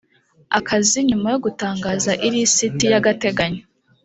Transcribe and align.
akazi 0.59 0.97
nyuma 1.09 1.27
yo 1.33 1.39
gutangaza 1.45 2.11
ilisiti 2.27 2.83
y 2.91 2.95
agateganyo 2.99 3.63